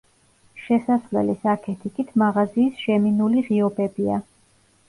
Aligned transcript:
შესასვლელის 0.67 1.45
აქეთ-იქით 1.53 2.09
მაღაზიის 2.23 2.83
შემინული 2.87 3.47
ღიობებია. 3.51 4.21